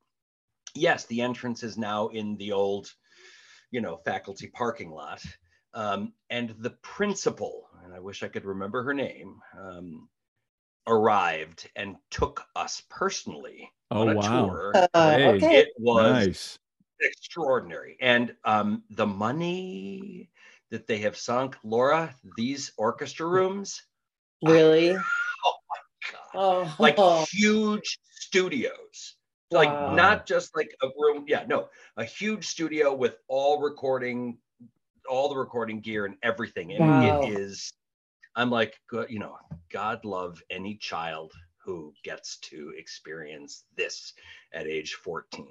yes, 0.73 1.05
the 1.05 1.21
entrance 1.21 1.63
is 1.63 1.77
now 1.77 2.09
in 2.09 2.35
the 2.35 2.51
old 2.51 2.93
you 3.75 3.81
know, 3.81 3.97
faculty 4.05 4.47
parking 4.47 4.89
lot. 4.89 5.21
Um, 5.73 6.13
and 6.29 6.55
the 6.59 6.69
principal, 6.81 7.67
and 7.83 7.93
I 7.93 7.99
wish 7.99 8.23
I 8.23 8.29
could 8.29 8.45
remember 8.45 8.83
her 8.83 8.93
name, 8.93 9.41
um, 9.59 10.07
arrived 10.87 11.69
and 11.75 11.97
took 12.09 12.41
us 12.55 12.81
personally 12.89 13.69
Oh 13.91 14.03
on 14.03 14.07
a 14.07 14.15
wow! 14.15 14.47
tour. 14.47 14.71
Uh, 14.93 15.11
Hey. 15.11 15.35
okay. 15.35 15.57
It 15.57 15.73
was 15.77 16.05
Nice. 16.23 16.59
extraordinary. 17.01 17.97
And 17.99 18.33
um, 18.45 18.83
the 18.91 19.05
money 19.07 20.29
that 20.71 20.87
they 20.87 20.99
have 20.99 21.17
sunk, 21.17 21.57
Laura, 21.65 22.15
these 22.37 22.71
orchestra 22.77 23.25
rooms, 23.27 23.83
Really? 24.41 24.91
oh 25.45 25.53
my 25.69 26.13
God, 26.13 26.19
Oh, 26.33 26.75
like 26.79 26.97
huge 27.29 27.99
studios 28.09 29.14
like 29.51 29.69
Wow. 29.69 29.93
not 29.95 30.25
just 30.25 30.55
like 30.55 30.75
a 30.81 30.87
room 30.97 31.25
yeah 31.27 31.45
no 31.47 31.69
a 31.97 32.03
huge 32.03 32.47
studio 32.47 32.93
with 32.93 33.17
all 33.27 33.61
recording 33.61 34.37
all 35.09 35.29
the 35.29 35.35
recording 35.35 35.81
gear 35.81 36.05
and 36.05 36.15
everything 36.23 36.71
and 36.73 36.79
Wow. 36.83 37.21
it 37.21 37.29
is 37.29 37.71
i'm 38.35 38.49
like 38.49 38.73
you 39.07 39.19
know 39.19 39.37
god 39.71 40.03
love 40.03 40.41
any 40.49 40.75
child 40.75 41.31
who 41.57 41.93
gets 42.03 42.37
to 42.37 42.73
experience 42.77 43.65
this 43.75 44.13
at 44.53 44.67
age 44.67 44.95
14 44.95 45.47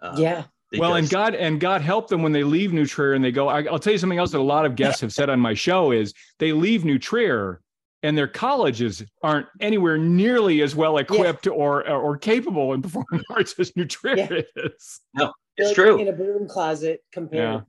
Um, 0.00 0.18
yeah. 0.18 0.44
Well, 0.76 0.96
and 0.96 1.08
God 1.08 1.36
and 1.36 1.60
God 1.60 1.82
help 1.82 2.08
them 2.08 2.20
when 2.24 2.32
they 2.32 2.42
leave 2.42 2.72
New 2.72 2.84
Trier 2.84 3.12
and 3.12 3.24
they 3.24 3.30
go. 3.30 3.46
I, 3.48 3.62
I'll 3.66 3.78
tell 3.78 3.92
you 3.92 3.98
something 3.98 4.18
else 4.18 4.32
that 4.32 4.38
a 4.38 4.42
lot 4.42 4.66
of 4.66 4.74
guests 4.74 5.00
have 5.02 5.12
said 5.12 5.30
on 5.30 5.38
my 5.38 5.54
show 5.54 5.92
is 5.92 6.12
they 6.40 6.50
leave 6.52 6.84
New 6.84 6.98
Trier 6.98 7.60
and 8.04 8.16
their 8.18 8.28
colleges 8.28 9.02
aren't 9.22 9.46
anywhere 9.60 9.96
nearly 9.96 10.60
as 10.60 10.76
well 10.76 10.98
equipped 10.98 11.46
or, 11.46 11.88
or 11.88 11.96
or 11.96 12.18
capable 12.18 12.74
in 12.74 12.82
performing 12.82 13.24
arts 13.30 13.58
as 13.58 13.74
New 13.74 13.86
Trier 13.86 14.16
Yeah. 14.16 14.40
is. 14.56 15.00
it's 15.16 15.68
Like 15.68 15.74
true 15.74 15.98
In 15.98 16.08
a 16.08 16.12
broom 16.12 16.46
closet 16.46 17.02
compared. 17.12 17.64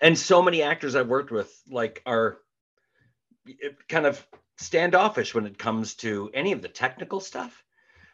and 0.00 0.16
so 0.16 0.40
many 0.42 0.62
actors 0.62 0.94
I've 0.94 1.08
worked 1.08 1.32
with 1.32 1.52
like 1.68 2.02
are 2.06 2.38
eh, 3.48 3.70
kind 3.88 4.06
of 4.06 4.24
standoffish 4.58 5.34
when 5.34 5.44
it 5.44 5.58
comes 5.58 5.94
to 5.96 6.30
any 6.32 6.52
of 6.52 6.62
the 6.62 6.68
technical 6.68 7.18
stuff, 7.18 7.64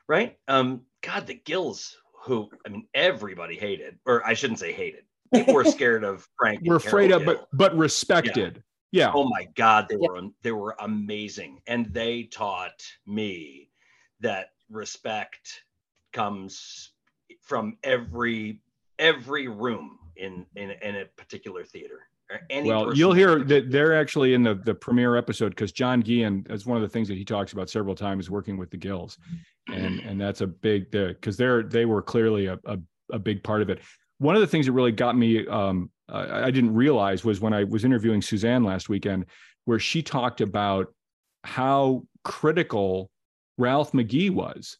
right? 0.09 0.39
Um, 0.49 0.83
God, 1.03 1.27
the 1.27 1.35
Gills 1.35 1.95
who 2.25 2.49
I 2.67 2.71
mean 2.71 2.89
everybody 2.95 3.57
hated, 3.59 3.99
or 4.07 4.27
I 4.27 4.33
shouldn't 4.33 4.61
say 4.61 4.73
hated. 4.73 5.05
People 5.35 5.53
were 5.53 5.65
scared 5.77 6.05
of 6.05 6.27
Frank. 6.39 6.61
We're 6.65 6.77
afraid 6.77 7.11
of, 7.13 7.27
but 7.27 7.49
but 7.53 7.77
respected. 7.77 8.63
Yeah. 8.91 9.07
yeah. 9.07 9.13
Oh 9.15 9.29
my 9.29 9.49
God, 9.55 9.87
they 9.89 9.97
yeah. 10.01 10.09
were 10.09 10.29
they 10.43 10.53
were 10.53 10.77
amazing, 10.81 11.61
and 11.67 11.93
they 11.93 12.25
taught 12.25 12.83
me 13.07 13.71
that 14.21 14.51
respect 14.71 15.63
comes 16.13 16.93
from 17.43 17.77
every 17.85 18.61
every 18.99 19.49
room 19.49 19.99
in 20.17 20.47
in, 20.57 20.71
in 20.83 20.97
a 20.97 21.05
particular 21.17 21.65
theater. 21.65 22.01
well, 22.51 22.95
you'll 22.95 23.15
hear 23.15 23.43
that 23.45 23.71
they're 23.71 23.99
actually 23.99 24.35
in 24.35 24.43
the 24.43 24.55
the 24.55 24.75
premiere 24.75 25.17
episode 25.17 25.51
because 25.51 25.73
John 25.73 26.01
Guillen 26.01 26.47
is 26.51 26.67
one 26.67 26.77
of 26.77 26.83
the 26.83 26.89
things 26.89 27.09
that 27.09 27.17
he 27.17 27.25
talks 27.25 27.53
about 27.53 27.71
several 27.71 27.95
times 27.95 28.31
working 28.31 28.59
with 28.59 28.71
the 28.71 28.77
Gills, 28.77 29.19
and 29.69 30.01
and 30.01 30.21
that's 30.21 30.41
a 30.41 30.47
big 30.47 30.91
because 30.91 31.37
they're 31.37 31.63
they 31.63 31.85
were 31.85 32.03
clearly 32.03 32.47
a, 32.47 32.59
a, 32.67 32.79
a 33.13 33.19
big 33.19 33.43
part 33.43 33.63
of 33.63 33.71
it. 33.71 33.81
One 34.19 34.35
of 34.35 34.41
the 34.41 34.47
things 34.47 34.67
that 34.67 34.73
really 34.73 34.93
got 34.93 35.17
me 35.17 35.47
um, 35.47 35.91
I, 36.09 36.47
I 36.47 36.51
didn't 36.51 36.75
realize 36.75 37.25
was 37.25 37.41
when 37.41 37.53
I 37.53 37.65
was 37.65 37.85
interviewing 37.85 38.23
Suzanne 38.23 38.65
last 38.65 38.89
weekend, 38.89 39.27
where 39.65 39.79
she 39.79 40.03
talked 40.03 40.41
about 40.41 40.93
how 41.45 42.05
critical 42.25 43.11
Ralph 43.57 43.93
McGee 43.93 44.31
was 44.31 44.79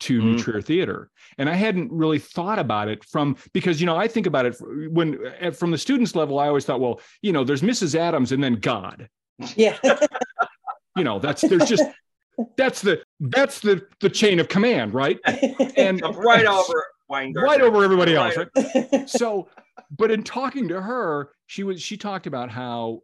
to 0.00 0.20
mm. 0.20 0.24
New 0.24 0.38
Trier 0.38 0.60
Theater. 0.60 1.10
And 1.38 1.48
I 1.48 1.54
hadn't 1.54 1.92
really 1.92 2.18
thought 2.18 2.58
about 2.58 2.88
it 2.88 3.04
from 3.04 3.36
because 3.52 3.80
you 3.80 3.86
know 3.86 3.96
I 3.96 4.08
think 4.08 4.26
about 4.26 4.46
it 4.46 4.56
when 4.90 5.18
from 5.52 5.70
the 5.70 5.78
students 5.78 6.14
level 6.14 6.38
I 6.38 6.48
always 6.48 6.64
thought 6.64 6.80
well 6.80 7.00
you 7.22 7.32
know 7.32 7.44
there's 7.44 7.62
Mrs. 7.62 7.94
Adams 7.94 8.32
and 8.32 8.42
then 8.42 8.54
God. 8.54 9.08
Yeah. 9.56 9.78
you 10.96 11.04
know 11.04 11.18
that's 11.18 11.42
there's 11.42 11.68
just 11.68 11.84
that's 12.56 12.82
the 12.82 13.02
that's 13.20 13.60
the 13.60 13.86
the 14.00 14.10
chain 14.10 14.40
of 14.40 14.48
command 14.48 14.94
right 14.94 15.18
and 15.76 16.02
right 16.16 16.46
over 16.46 16.86
Weingarten. 17.08 17.50
right 17.50 17.60
over 17.60 17.84
everybody 17.84 18.14
else 18.14 18.36
right 18.36 19.08
so 19.08 19.48
but 19.90 20.10
in 20.10 20.22
talking 20.22 20.68
to 20.68 20.80
her 20.80 21.30
she 21.46 21.62
was 21.64 21.80
she 21.82 21.96
talked 21.96 22.26
about 22.26 22.50
how 22.50 23.00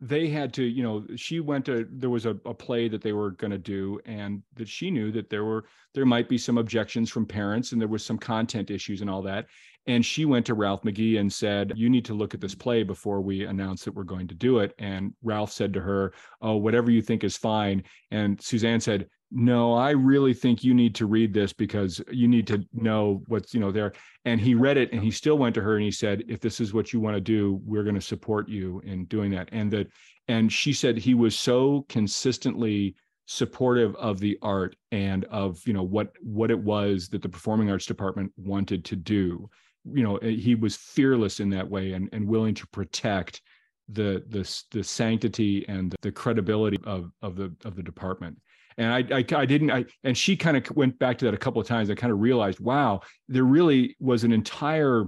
they 0.00 0.28
had 0.28 0.52
to 0.52 0.64
you 0.64 0.82
know 0.82 1.04
she 1.16 1.40
went 1.40 1.64
to 1.64 1.86
there 1.90 2.10
was 2.10 2.26
a, 2.26 2.30
a 2.44 2.54
play 2.54 2.88
that 2.88 3.02
they 3.02 3.12
were 3.12 3.32
going 3.32 3.50
to 3.50 3.58
do 3.58 4.00
and 4.04 4.42
that 4.54 4.68
she 4.68 4.90
knew 4.90 5.12
that 5.12 5.30
there 5.30 5.44
were 5.44 5.64
there 5.94 6.06
might 6.06 6.28
be 6.28 6.38
some 6.38 6.58
objections 6.58 7.10
from 7.10 7.26
parents 7.26 7.72
and 7.72 7.80
there 7.80 7.88
was 7.88 8.04
some 8.04 8.18
content 8.18 8.70
issues 8.70 9.00
and 9.00 9.10
all 9.10 9.22
that 9.22 9.46
and 9.86 10.04
she 10.04 10.24
went 10.24 10.46
to 10.46 10.54
ralph 10.54 10.82
mcgee 10.82 11.18
and 11.18 11.32
said 11.32 11.72
you 11.76 11.90
need 11.90 12.04
to 12.04 12.14
look 12.14 12.34
at 12.34 12.40
this 12.40 12.54
play 12.54 12.82
before 12.82 13.20
we 13.20 13.44
announce 13.44 13.84
that 13.84 13.94
we're 13.94 14.04
going 14.04 14.28
to 14.28 14.34
do 14.34 14.58
it. 14.58 14.74
And 14.78 15.12
ralph 15.22 15.52
said 15.52 15.72
to 15.74 15.80
her 15.80 16.12
oh 16.40 16.56
whatever 16.56 16.90
you 16.90 17.02
think 17.02 17.24
is 17.24 17.36
fine. 17.36 17.82
And 18.10 18.40
suzanne 18.40 18.80
said 18.80 19.08
no 19.34 19.72
i 19.72 19.90
really 19.90 20.34
think 20.34 20.62
you 20.62 20.74
need 20.74 20.94
to 20.94 21.06
read 21.06 21.32
this 21.32 21.54
because 21.54 22.02
you 22.10 22.28
need 22.28 22.46
to 22.46 22.62
know 22.72 23.22
what's 23.26 23.54
you 23.54 23.60
know 23.60 23.72
there. 23.72 23.92
And 24.24 24.40
he 24.40 24.54
read 24.54 24.76
it 24.76 24.92
and 24.92 25.02
he 25.02 25.10
still 25.10 25.38
went 25.38 25.54
to 25.56 25.62
her 25.62 25.74
and 25.74 25.84
he 25.84 25.90
said 25.90 26.24
if 26.28 26.40
this 26.40 26.60
is 26.60 26.72
what 26.72 26.92
you 26.92 27.00
want 27.00 27.16
to 27.16 27.20
do 27.20 27.60
we're 27.64 27.84
going 27.84 27.94
to 27.94 28.00
support 28.00 28.48
you 28.48 28.80
in 28.84 29.06
doing 29.06 29.30
that. 29.32 29.48
And 29.52 29.70
that 29.72 29.88
and 30.28 30.52
she 30.52 30.72
said 30.72 30.96
he 30.96 31.14
was 31.14 31.36
so 31.36 31.84
consistently 31.88 32.94
supportive 33.26 33.94
of 33.96 34.18
the 34.18 34.36
art 34.42 34.76
and 34.90 35.24
of 35.26 35.60
you 35.66 35.72
know 35.72 35.82
what 35.82 36.12
what 36.20 36.50
it 36.50 36.58
was 36.58 37.08
that 37.08 37.22
the 37.22 37.28
performing 37.28 37.70
arts 37.70 37.86
department 37.86 38.30
wanted 38.36 38.84
to 38.84 38.96
do 38.96 39.48
you 39.84 40.02
know 40.02 40.16
eh, 40.18 40.30
he 40.30 40.54
was 40.54 40.76
fearless 40.76 41.40
in 41.40 41.50
that 41.50 41.68
way 41.68 41.92
and, 41.92 42.08
and 42.12 42.26
willing 42.26 42.54
to 42.54 42.66
protect 42.68 43.40
the 43.88 44.22
the 44.28 44.62
the 44.70 44.84
sanctity 44.84 45.66
and 45.68 45.94
the 46.02 46.12
credibility 46.12 46.78
of 46.84 47.10
of 47.20 47.36
the 47.36 47.52
of 47.64 47.74
the 47.76 47.82
department 47.82 48.38
and 48.78 48.92
I, 48.92 49.18
I, 49.18 49.24
I 49.36 49.46
didn't 49.46 49.70
I 49.70 49.84
and 50.04 50.16
she 50.16 50.36
kind 50.36 50.56
of 50.56 50.76
went 50.76 50.98
back 50.98 51.18
to 51.18 51.24
that 51.26 51.34
a 51.34 51.38
couple 51.38 51.60
of 51.60 51.66
times. 51.66 51.90
I 51.90 51.94
kind 51.94 52.12
of 52.12 52.20
realized, 52.20 52.60
wow, 52.60 53.00
there 53.28 53.44
really 53.44 53.96
was 54.00 54.24
an 54.24 54.32
entire 54.32 55.04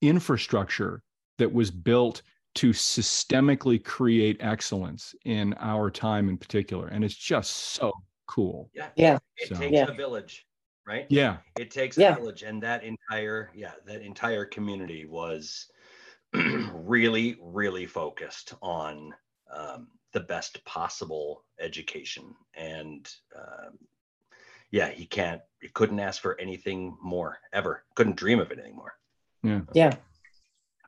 infrastructure 0.00 1.02
that 1.38 1.52
was 1.52 1.70
built 1.70 2.22
to 2.56 2.70
systemically 2.70 3.82
create 3.82 4.36
excellence 4.40 5.14
in 5.24 5.54
our 5.58 5.90
time 5.90 6.28
in 6.28 6.36
particular, 6.36 6.88
and 6.88 7.04
it's 7.04 7.14
just 7.14 7.50
so 7.74 7.92
cool. 8.26 8.70
Yeah, 8.74 8.88
yeah. 8.96 9.18
It 9.36 9.54
takes 9.54 9.72
yeah. 9.72 9.88
a 9.88 9.94
village, 9.94 10.46
right? 10.90 11.06
Yeah, 11.08 11.36
it 11.58 11.70
takes 11.70 11.96
yeah. 11.96 12.12
a 12.12 12.16
village, 12.16 12.42
and 12.42 12.62
that 12.62 12.82
entire 12.82 13.50
yeah 13.54 13.72
that 13.86 14.02
entire 14.02 14.44
community 14.44 15.06
was 15.06 15.68
really 16.32 17.38
really 17.40 17.86
focused 17.86 18.54
on 18.60 19.14
um, 19.56 19.88
the 20.12 20.20
best 20.20 20.64
possible 20.64 21.44
education. 21.60 22.34
And 22.54 23.08
um, 23.36 23.78
yeah 24.70 24.88
he 24.88 25.06
can't 25.06 25.40
he 25.60 25.68
couldn't 25.68 26.00
ask 26.00 26.20
for 26.20 26.40
anything 26.40 26.96
more 27.02 27.38
ever. 27.52 27.84
Couldn't 27.94 28.16
dream 28.16 28.40
of 28.40 28.50
it 28.50 28.58
anymore. 28.58 28.94
Yeah. 29.42 29.60
Yeah. 29.72 29.94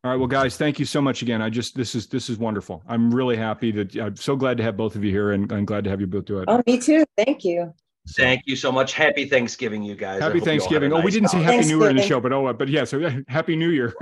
All 0.05 0.11
right. 0.11 0.17
Well 0.17 0.29
guys 0.29 0.57
thank 0.57 0.79
you 0.79 0.85
so 0.85 1.01
much 1.01 1.23
again. 1.23 1.41
I 1.41 1.49
just 1.49 1.77
this 1.77 1.95
is 1.95 2.09
this 2.09 2.29
is 2.29 2.39
wonderful. 2.39 2.83
I'm 2.89 3.15
really 3.15 3.37
happy 3.37 3.71
that 3.73 3.97
i'm 3.97 4.17
so 4.17 4.35
glad 4.37 4.57
to 4.57 4.63
have 4.63 4.77
both 4.77 4.97
of 4.97 5.05
you 5.05 5.11
here 5.11 5.33
and 5.33 5.53
i'm 5.53 5.65
glad 5.65 5.85
to 5.85 5.91
have 5.91 6.01
you 6.01 6.07
both 6.09 6.25
do 6.25 6.39
it. 6.39 6.47
Oh 6.49 6.63
me 6.67 6.79
too. 6.79 7.05
Thank 7.17 7.45
you 7.45 7.73
Thank 8.11 8.43
you 8.47 8.57
so 8.57 8.73
much. 8.73 8.95
Happy 8.95 9.27
Thanksgiving, 9.27 9.83
you 9.83 9.95
guys. 9.95 10.21
Happy 10.21 10.41
Thanksgiving. 10.41 10.91
Nice 10.91 11.01
oh, 11.01 11.05
we 11.05 11.11
didn't 11.11 11.29
say 11.29 11.43
Happy 11.43 11.67
New 11.67 11.81
Year 11.81 11.91
in 11.91 11.97
the 11.97 12.03
show, 12.03 12.21
but 12.21 12.33
oh, 12.33 12.53
but 12.53 12.69
yeah. 12.69 12.85
So 12.85 12.99
yeah, 12.99 13.21
Happy 13.29 13.55
New 13.55 13.71
Year. 13.71 13.95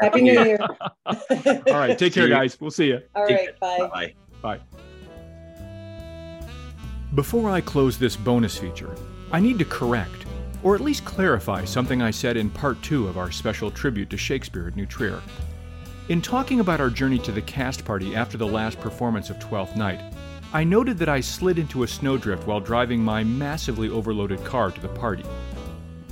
Happy 0.00 0.22
New 0.22 0.32
Year. 0.32 0.58
All 1.06 1.16
right. 1.66 1.98
Take 1.98 2.12
care, 2.12 2.28
guys. 2.28 2.60
We'll 2.60 2.70
see 2.70 2.86
you. 2.86 3.00
All 3.14 3.24
right. 3.24 3.58
Bye. 3.58 3.88
Bye. 3.92 4.14
Bye. 4.40 4.60
Before 7.14 7.50
I 7.50 7.60
close 7.60 7.98
this 7.98 8.14
bonus 8.14 8.56
feature, 8.56 8.94
I 9.32 9.40
need 9.40 9.58
to 9.58 9.64
correct, 9.64 10.26
or 10.62 10.76
at 10.76 10.80
least 10.80 11.04
clarify, 11.04 11.64
something 11.64 12.00
I 12.00 12.12
said 12.12 12.36
in 12.36 12.50
part 12.50 12.80
two 12.82 13.08
of 13.08 13.18
our 13.18 13.32
special 13.32 13.68
tribute 13.70 14.10
to 14.10 14.16
Shakespeare 14.16 14.68
at 14.68 14.76
New 14.76 14.86
Trier. 14.86 15.20
In 16.08 16.22
talking 16.22 16.60
about 16.60 16.80
our 16.80 16.90
journey 16.90 17.18
to 17.18 17.32
the 17.32 17.42
cast 17.42 17.84
party 17.84 18.14
after 18.14 18.38
the 18.38 18.46
last 18.46 18.78
performance 18.78 19.28
of 19.28 19.40
Twelfth 19.40 19.74
Night, 19.74 20.00
I 20.52 20.64
noted 20.64 20.98
that 20.98 21.08
I 21.08 21.20
slid 21.20 21.60
into 21.60 21.84
a 21.84 21.88
snowdrift 21.88 22.44
while 22.44 22.58
driving 22.58 23.00
my 23.00 23.22
massively 23.22 23.88
overloaded 23.88 24.44
car 24.44 24.72
to 24.72 24.80
the 24.80 24.88
party. 24.88 25.22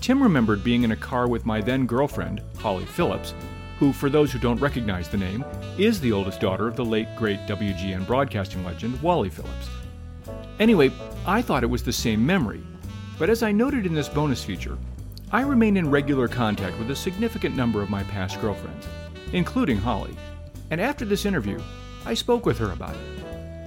Tim 0.00 0.22
remembered 0.22 0.62
being 0.62 0.84
in 0.84 0.92
a 0.92 0.96
car 0.96 1.26
with 1.26 1.44
my 1.44 1.60
then 1.60 1.86
girlfriend, 1.86 2.40
Holly 2.58 2.84
Phillips, 2.84 3.34
who, 3.80 3.92
for 3.92 4.08
those 4.08 4.30
who 4.30 4.38
don't 4.38 4.60
recognize 4.60 5.08
the 5.08 5.16
name, 5.16 5.44
is 5.76 6.00
the 6.00 6.12
oldest 6.12 6.40
daughter 6.40 6.68
of 6.68 6.76
the 6.76 6.84
late 6.84 7.08
great 7.16 7.40
WGN 7.48 8.06
broadcasting 8.06 8.64
legend 8.64 9.02
Wally 9.02 9.28
Phillips. 9.28 9.70
Anyway, 10.60 10.92
I 11.26 11.42
thought 11.42 11.64
it 11.64 11.70
was 11.70 11.82
the 11.82 11.92
same 11.92 12.24
memory, 12.24 12.62
but 13.18 13.30
as 13.30 13.42
I 13.42 13.50
noted 13.50 13.86
in 13.86 13.94
this 13.94 14.08
bonus 14.08 14.44
feature, 14.44 14.78
I 15.32 15.40
remain 15.40 15.76
in 15.76 15.90
regular 15.90 16.28
contact 16.28 16.78
with 16.78 16.92
a 16.92 16.96
significant 16.96 17.56
number 17.56 17.82
of 17.82 17.90
my 17.90 18.04
past 18.04 18.40
girlfriends, 18.40 18.86
including 19.32 19.78
Holly, 19.78 20.16
and 20.70 20.80
after 20.80 21.04
this 21.04 21.26
interview, 21.26 21.60
I 22.06 22.14
spoke 22.14 22.46
with 22.46 22.58
her 22.58 22.70
about 22.70 22.94
it. 22.94 23.17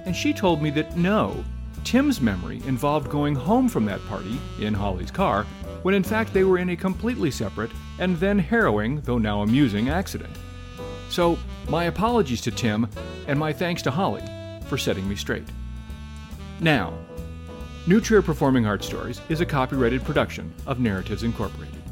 And 0.04 0.14
she 0.16 0.32
told 0.32 0.62
me 0.62 0.70
that 0.70 0.96
no, 0.96 1.44
Tim's 1.84 2.20
memory 2.20 2.60
involved 2.66 3.10
going 3.10 3.34
home 3.34 3.68
from 3.68 3.84
that 3.86 4.04
party 4.06 4.38
in 4.60 4.74
Holly's 4.74 5.10
car 5.10 5.44
when 5.82 5.94
in 5.94 6.02
fact 6.02 6.32
they 6.32 6.44
were 6.44 6.58
in 6.58 6.70
a 6.70 6.76
completely 6.76 7.30
separate 7.30 7.70
and 7.98 8.16
then 8.18 8.38
harrowing, 8.38 9.00
though 9.02 9.18
now 9.18 9.42
amusing, 9.42 9.88
accident. 9.88 10.34
So, 11.08 11.38
my 11.68 11.84
apologies 11.84 12.40
to 12.42 12.50
Tim, 12.50 12.88
and 13.26 13.38
my 13.38 13.52
thanks 13.52 13.82
to 13.82 13.90
Holly 13.90 14.22
for 14.66 14.78
setting 14.78 15.08
me 15.08 15.16
straight. 15.16 15.48
Now, 16.60 16.94
New 17.86 18.00
Trier 18.00 18.22
Performing 18.22 18.64
Arts 18.64 18.86
Stories 18.86 19.20
is 19.28 19.40
a 19.40 19.46
copyrighted 19.46 20.04
production 20.04 20.52
of 20.66 20.78
Narratives 20.78 21.24
Incorporated. 21.24 21.82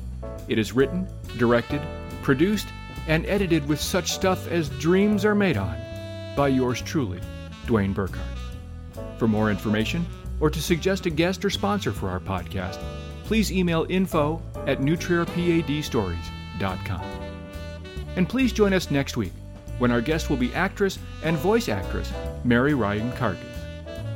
It 0.49 0.59
is 0.59 0.73
written, 0.73 1.07
directed, 1.37 1.83
produced, 2.23 2.69
and 3.09 3.27
edited 3.27 3.67
with 3.69 3.81
such 3.81 4.13
stuff 4.13 4.47
as 4.49 4.69
dreams 4.79 5.25
are 5.25 5.35
made 5.35 5.57
on 5.57 5.77
by 6.37 6.49
yours 6.49 6.81
truly, 6.81 7.21
Dwayne 7.67 7.95
Burkhardt. 7.95 8.27
For 9.19 9.29
more 9.29 9.51
information, 9.51 10.07
or 10.41 10.51
to 10.51 10.61
suggest 10.61 11.07
a 11.07 11.11
guest 11.11 11.45
or 11.45 11.51
sponsor 11.51 11.93
for 11.93 12.09
our 12.09 12.21
podcast, 12.21 12.83
please 13.25 13.53
email 13.53 13.87
info 13.89 14.43
at 14.67 14.81
nutrierpadstories.com. 14.81 17.03
And 18.17 18.29
please 18.29 18.53
join 18.53 18.73
us 18.73 18.91
next 18.91 19.17
week 19.17 19.33
when 19.79 19.91
our 19.91 20.01
guest 20.01 20.31
will 20.31 20.37
be 20.37 20.53
actress 20.55 20.99
and 21.23 21.37
voice 21.37 21.69
actress 21.69 22.13
Mary 22.45 22.75
Ryan 22.75 23.13
Kargas. 23.13 23.39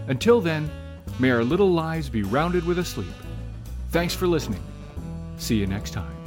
Until 0.08 0.40
then, 0.40 0.70
may 1.18 1.30
our 1.30 1.44
little 1.44 1.70
lives 1.70 2.08
be 2.08 2.22
rounded 2.22 2.66
with 2.66 2.78
a 2.78 2.84
sleep. 2.84 3.12
Thanks 3.90 4.14
for 4.14 4.26
listening. 4.26 4.62
See 5.38 5.56
you 5.56 5.66
next 5.66 5.92
time. 5.92 6.23